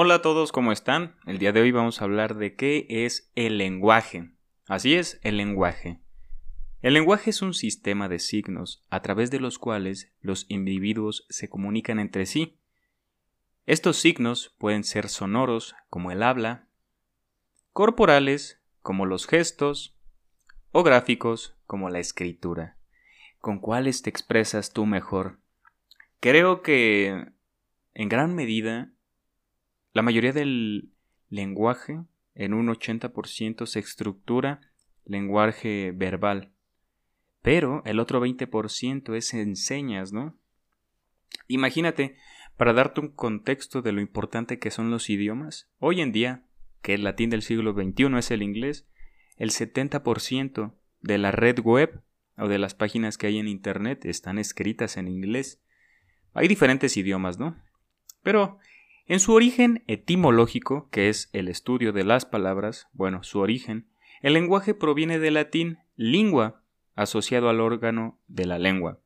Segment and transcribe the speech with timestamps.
[0.00, 1.16] Hola a todos, ¿cómo están?
[1.26, 4.30] El día de hoy vamos a hablar de qué es el lenguaje.
[4.68, 5.98] Así es, el lenguaje.
[6.82, 11.48] El lenguaje es un sistema de signos a través de los cuales los individuos se
[11.48, 12.60] comunican entre sí.
[13.66, 16.68] Estos signos pueden ser sonoros, como el habla,
[17.72, 19.96] corporales, como los gestos,
[20.70, 22.76] o gráficos, como la escritura.
[23.40, 25.40] ¿Con cuáles te expresas tú mejor?
[26.20, 27.32] Creo que,
[27.94, 28.92] en gran medida,
[29.98, 30.92] la mayoría del
[31.28, 32.04] lenguaje,
[32.36, 34.60] en un 80%, se estructura
[35.04, 36.52] lenguaje verbal.
[37.42, 40.38] Pero el otro 20% es enseñas, ¿no?
[41.48, 42.14] Imagínate,
[42.56, 46.44] para darte un contexto de lo importante que son los idiomas, hoy en día,
[46.80, 48.86] que el latín del siglo XXI es el inglés,
[49.36, 52.04] el 70% de la red web
[52.36, 55.60] o de las páginas que hay en Internet están escritas en inglés.
[56.34, 57.60] Hay diferentes idiomas, ¿no?
[58.22, 58.60] Pero
[59.08, 63.88] en su origen etimológico, que es el estudio de las palabras, bueno, su origen,
[64.20, 66.62] el lenguaje proviene del latín lingua,
[66.94, 69.00] asociado al órgano de la lengua.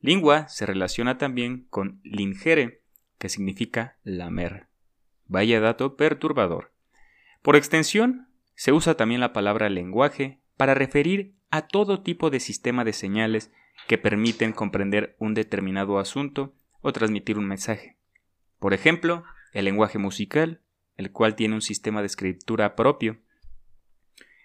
[0.00, 2.82] Lingua se relaciona también con lingere,
[3.18, 4.66] que significa lamer.
[5.26, 6.72] Vaya dato perturbador.
[7.42, 12.84] Por extensión, se usa también la palabra lenguaje para referir a todo tipo de sistema
[12.84, 13.52] de señales
[13.86, 17.96] que permiten comprender un determinado asunto o transmitir un mensaje.
[18.58, 19.24] Por ejemplo,
[19.56, 20.60] el lenguaje musical,
[20.98, 23.22] el cual tiene un sistema de escritura propio.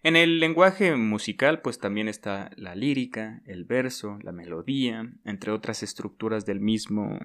[0.03, 5.83] En el lenguaje musical pues también está la lírica, el verso, la melodía, entre otras
[5.83, 7.19] estructuras del mismo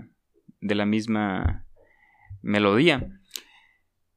[0.61, 1.65] de la misma
[2.43, 3.21] melodía.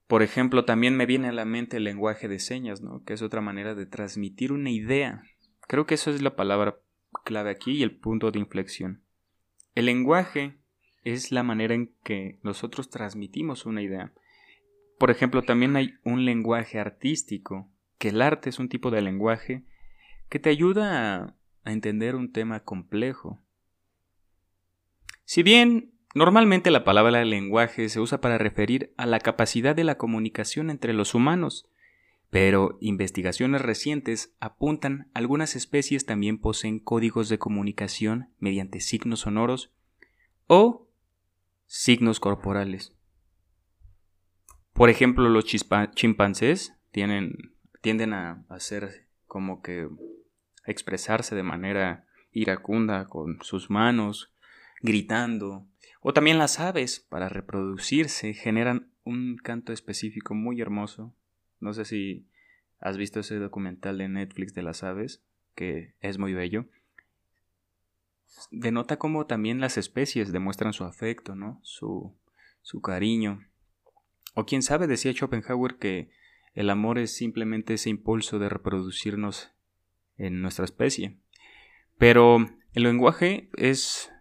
[0.07, 3.03] Por ejemplo, también me viene a la mente el lenguaje de señas, ¿no?
[3.03, 5.21] que es otra manera de transmitir una idea.
[5.67, 6.79] Creo que eso es la palabra
[7.23, 9.03] clave aquí y el punto de inflexión.
[9.75, 10.57] El lenguaje
[11.03, 14.13] es la manera en que nosotros transmitimos una idea.
[14.97, 19.63] Por ejemplo, también hay un lenguaje artístico, que el arte es un tipo de lenguaje
[20.29, 23.39] que te ayuda a, entender un tema complejo.
[25.23, 29.95] Si bien normalmente la palabra lenguaje se usa para referir a la capacidad de la
[29.95, 31.69] comunicación entre los humanos,
[32.31, 39.71] pero investigaciones recientes apuntan algunas especies también poseen códigos de comunicación mediante signos sonoros
[40.47, 40.88] o
[41.69, 42.95] signos corporales.
[44.73, 49.87] Por ejemplo, los chimpancés tienen, tienden a hacer como que
[50.65, 54.33] expresarse de manera iracunda con sus manos,
[54.81, 55.67] gritando,
[56.01, 61.13] o también las aves para reproducirse generan un canto específico muy hermoso.
[61.59, 62.25] No sé si
[62.79, 65.21] has visto ese documental de Netflix de las aves,
[65.53, 66.65] que es muy bello
[68.51, 71.59] denota cómo también las especies demuestran su afecto, ¿no?
[71.63, 72.15] Su,
[72.61, 73.47] su cariño.
[74.35, 76.09] O quién sabe, decía Schopenhauer que
[76.53, 79.51] el amor es simplemente ese impulso de reproducirnos
[80.17, 81.17] en nuestra especie.
[81.97, 82.37] Pero
[82.73, 84.11] el lenguaje es,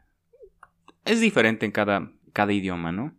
[1.04, 3.16] es diferente en cada, cada idioma, ¿no?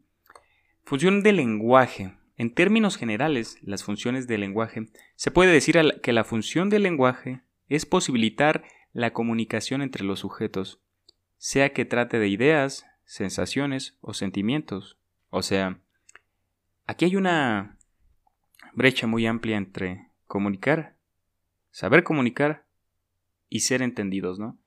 [0.83, 2.15] Función del lenguaje.
[2.35, 7.41] En términos generales, las funciones del lenguaje, se puede decir que la función del lenguaje
[7.67, 8.63] es posibilitar
[8.93, 10.81] la comunicación entre los sujetos,
[11.37, 14.97] sea que trate de ideas, sensaciones o sentimientos.
[15.29, 15.79] O sea,
[16.85, 17.77] aquí hay una
[18.73, 20.95] brecha muy amplia entre comunicar,
[21.71, 22.65] saber comunicar
[23.47, 24.57] y ser entendidos, ¿no?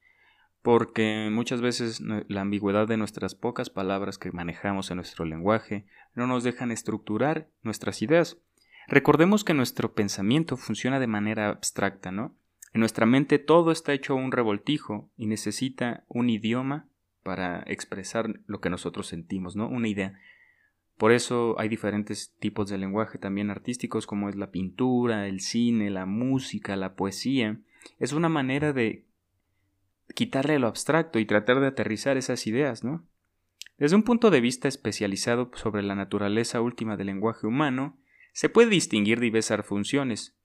[0.63, 6.27] Porque muchas veces la ambigüedad de nuestras pocas palabras que manejamos en nuestro lenguaje no
[6.27, 8.39] nos dejan estructurar nuestras ideas.
[8.87, 12.37] Recordemos que nuestro pensamiento funciona de manera abstracta, ¿no?
[12.73, 16.89] En nuestra mente todo está hecho un revoltijo y necesita un idioma
[17.23, 19.69] para expresar lo que nosotros sentimos, ¿no?
[19.69, 20.19] Una idea.
[20.97, 25.91] Por eso hay diferentes tipos de lenguaje también artísticos como es la pintura, el cine,
[25.91, 27.61] la música, la poesía.
[27.99, 29.05] Es una manera de
[30.15, 33.07] quitarle lo abstracto y tratar de aterrizar esas ideas, ¿no?
[33.79, 37.99] Desde un punto de vista especializado sobre la naturaleza última del lenguaje humano,
[38.33, 40.37] se puede distinguir diversas funciones,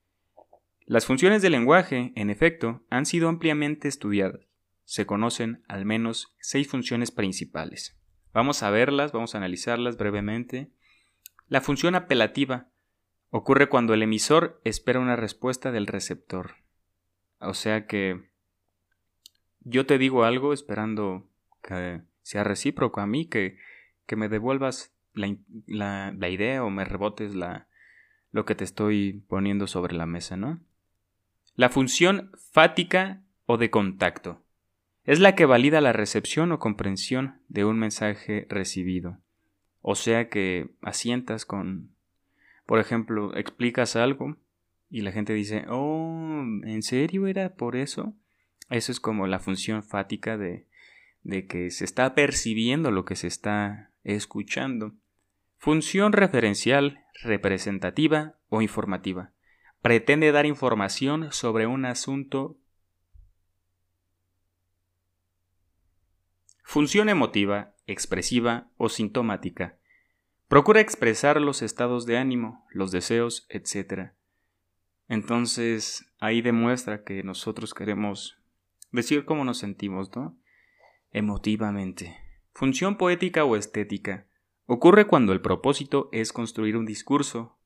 [0.87, 4.39] las funciones del lenguaje, en efecto, han sido ampliamente estudiadas.
[4.85, 7.99] Se conocen al menos seis funciones principales.
[8.31, 10.71] Vamos a verlas, vamos a analizarlas brevemente.
[11.49, 12.69] La función apelativa
[13.31, 16.55] ocurre cuando el emisor espera una respuesta del receptor.
[17.39, 18.29] O sea que
[19.59, 21.29] yo te digo algo esperando
[21.61, 23.57] que sea recíproco a mí, que,
[24.05, 25.35] que me devuelvas la,
[26.17, 30.61] la, idea o me rebotes lo que te estoy poniendo sobre la mesa, ¿no?
[31.57, 34.43] La función fática o de contacto
[35.05, 39.17] es la que valida la recepción o comprensión de un mensaje recibido.
[39.81, 41.89] O sea que asientas con,
[42.67, 44.37] por ejemplo, explicas algo
[44.91, 48.13] y la gente dice, oh, ¿en serio era por eso?
[48.69, 50.67] Eso es como la función fática de,
[51.23, 54.93] de que se está percibiendo lo que se está escuchando.
[55.57, 59.31] Función referencial, representativa o informativa.
[59.87, 62.57] Pretende dar información sobre un asunto.
[66.61, 69.77] Función emotiva, expresiva o sintomática.
[70.49, 74.11] Procura expresar los estados de ánimo, los deseos, etc.
[75.07, 78.37] Entonces, ahí demuestra que nosotros queremos
[78.91, 80.37] decir cómo nos sentimos, ¿no?
[81.11, 82.17] Emotivamente.
[82.51, 84.27] Función poética o estética.
[84.65, 87.56] Ocurre cuando el propósito es construir un discurso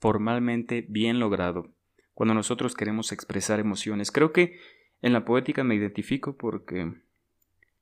[0.00, 1.72] formalmente bien logrado,
[2.14, 4.10] cuando nosotros queremos expresar emociones.
[4.10, 4.58] Creo que
[5.02, 6.92] en la poética me identifico porque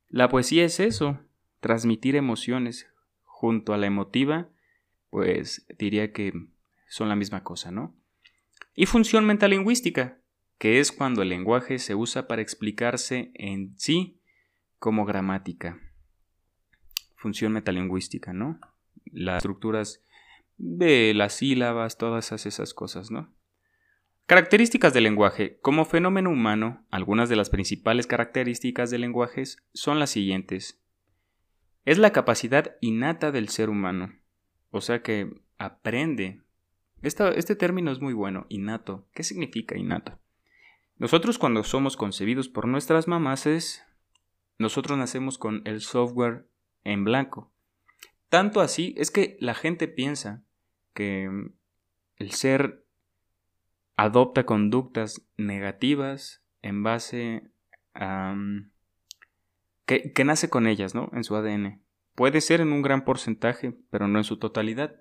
[0.09, 1.19] la poesía es eso,
[1.59, 2.87] transmitir emociones
[3.23, 4.49] junto a la emotiva,
[5.09, 6.33] pues diría que
[6.87, 7.95] son la misma cosa, ¿no?
[8.75, 10.19] Y función metalingüística,
[10.57, 14.19] que es cuando el lenguaje se usa para explicarse en sí
[14.77, 15.79] como gramática.
[17.15, 18.59] Función metalingüística, ¿no?
[19.05, 20.03] Las estructuras
[20.59, 23.33] de las sílabas, todas esas cosas, ¿no?
[24.27, 25.57] Características del lenguaje.
[25.61, 30.79] Como fenómeno humano, algunas de las principales características del lenguaje son las siguientes.
[31.85, 34.13] Es la capacidad innata del ser humano,
[34.69, 36.41] o sea que aprende.
[37.01, 39.07] este término es muy bueno, innato.
[39.13, 40.19] ¿Qué significa innato?
[40.97, 43.83] Nosotros cuando somos concebidos por nuestras mamás es...
[44.57, 46.45] Nosotros nacemos con el software
[46.83, 47.51] en blanco.
[48.27, 50.43] Tanto así es que la gente piensa
[50.99, 51.29] que
[52.17, 52.85] el ser
[53.95, 57.43] adopta conductas negativas en base
[57.93, 58.35] a...
[59.85, 61.09] Que, que, nace con ellas, ¿no?
[61.13, 61.81] En su ADN.
[62.15, 64.93] Puede ser en un gran porcentaje, pero no en su totalidad.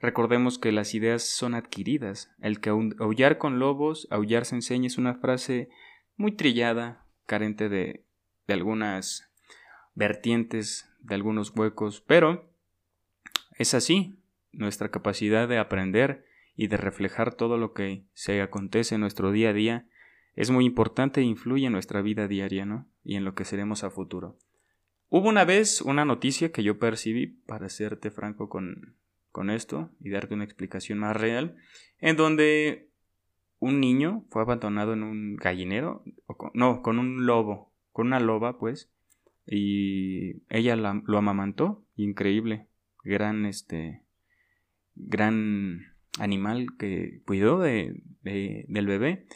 [0.00, 2.32] Recordemos que las ideas son adquiridas.
[2.40, 5.68] El que aullar con lobos, aullar se enseña es una frase
[6.16, 8.04] muy trillada, carente de,
[8.48, 9.30] de algunas
[9.94, 12.52] vertientes, de algunos huecos, pero
[13.56, 14.19] es así.
[14.52, 16.24] Nuestra capacidad de aprender
[16.56, 19.86] y de reflejar todo lo que se acontece en nuestro día a día
[20.34, 22.88] es muy importante e influye en nuestra vida diaria, ¿no?
[23.02, 24.38] Y en lo que seremos a futuro.
[25.08, 28.96] Hubo una vez una noticia que yo percibí, para serte franco con,
[29.32, 31.56] con esto y darte una explicación más real,
[31.98, 32.90] en donde
[33.58, 36.04] un niño fue abandonado en un gallinero,
[36.54, 38.90] no, con un lobo, con una loba, pues,
[39.46, 42.68] y ella lo amamantó, increíble,
[43.02, 44.02] gran, este,
[44.94, 49.26] gran animal que cuidó de, del bebé,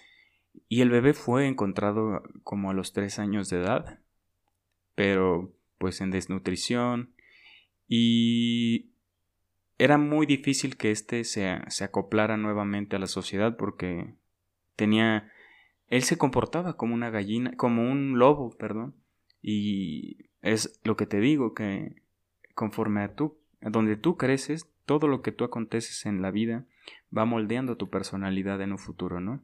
[0.69, 4.01] y el bebé fue encontrado como a los tres años de edad,
[4.95, 7.15] pero pues en desnutrición,
[7.89, 8.95] y
[9.79, 14.15] era muy difícil que éste se, se acoplara nuevamente a la sociedad porque
[14.77, 15.31] tenía...
[15.89, 18.95] Él se comportaba como una gallina, como un lobo, perdón.
[19.43, 22.03] Y es lo que te digo, que
[22.55, 26.67] conforme a tú, donde tú creces, todo lo que tú aconteces en la vida
[27.17, 29.43] va moldeando tu personalidad en un futuro, ¿no?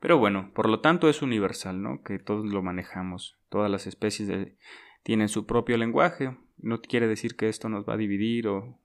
[0.00, 2.02] Pero bueno, por lo tanto es universal, ¿no?
[2.02, 3.38] Que todos lo manejamos.
[3.48, 4.52] Todas las especies
[5.02, 6.36] tienen su propio lenguaje.
[6.56, 8.78] No quiere decir que esto nos va a dividir o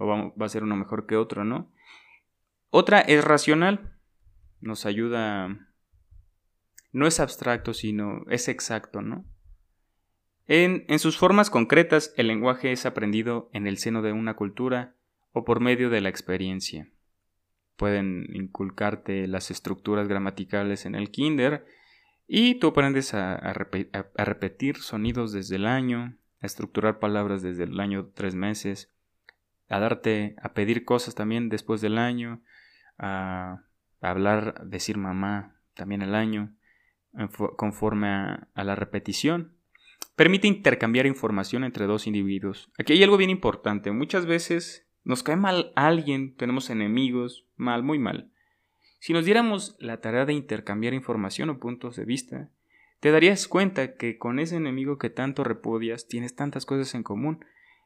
[0.00, 1.70] o va, a ser uno mejor que otro, ¿no?
[2.70, 3.98] Otra es racional,
[4.60, 5.68] nos ayuda,
[6.90, 9.26] no es abstracto, sino es exacto, ¿no?
[10.52, 14.96] En, sus formas concretas, el lenguaje es aprendido en el seno de una cultura
[15.30, 16.88] o por medio de la experiencia.
[17.76, 21.66] Pueden inculcarte las estructuras gramaticales en el kinder
[22.26, 23.36] y tú aprendes a,
[24.16, 28.92] repetir sonidos desde el año, a estructurar palabras desde el año tres meses,
[29.68, 32.42] a darte, a pedir cosas también después del año,
[32.98, 33.62] a,
[34.00, 36.52] hablar, decir mamá también el año,
[37.56, 39.59] conforme a la repetición.
[40.20, 42.70] Permite intercambiar información entre dos individuos.
[42.78, 43.90] Aquí hay algo bien importante.
[43.90, 48.30] Muchas veces nos cae mal alguien, tenemos enemigos, mal, muy mal.
[48.98, 52.50] Si nos diéramos la tarea de intercambiar información o puntos de vista,
[53.00, 57.42] te darías cuenta que con ese enemigo que tanto repudias tienes tantas cosas en común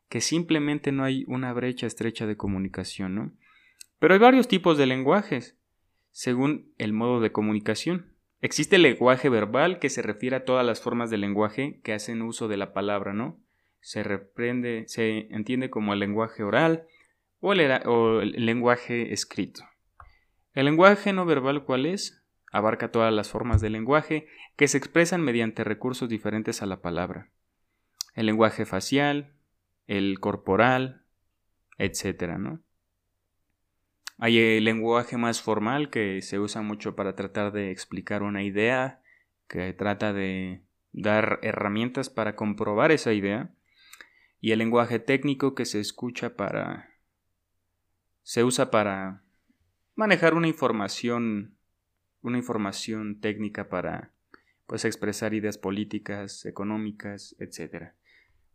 [0.08, 3.32] que simplemente no hay una brecha estrecha de comunicación, ¿no?
[4.00, 5.56] Pero hay varios tipos de lenguajes,
[6.10, 8.13] según el modo de comunicación.
[8.44, 12.20] Existe el lenguaje verbal que se refiere a todas las formas de lenguaje que hacen
[12.20, 13.40] uso de la palabra, ¿no?
[13.80, 14.04] Se
[15.30, 16.86] entiende como el lenguaje oral
[17.40, 19.62] o el, o el lenguaje escrito.
[20.52, 22.22] El lenguaje no verbal, ¿cuál es?
[22.52, 27.30] Abarca todas las formas de lenguaje que se expresan mediante recursos diferentes a la palabra.
[28.12, 29.32] El lenguaje facial,
[29.86, 31.06] el corporal,
[31.78, 32.60] etcétera, ¿no?
[34.18, 39.02] Hay el lenguaje más formal que se usa mucho para tratar de explicar una idea,
[39.48, 43.50] que trata de dar herramientas para comprobar esa idea,
[44.40, 46.90] y el lenguaje técnico que se escucha para
[48.22, 49.22] se usa para
[49.96, 51.54] manejar una información
[52.24, 54.10] una información técnica para
[54.66, 57.92] pues expresar ideas políticas, económicas, etc.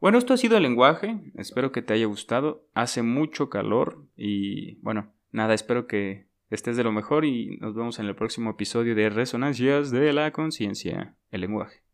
[0.02, 4.76] Bueno, esto ha sido el lenguaje, espero que te haya gustado, hace mucho calor y
[4.82, 8.96] bueno, nada, espero que estés de lo mejor y nos vemos en el próximo episodio
[8.96, 11.89] de Resonancias de la Conciencia, el lenguaje.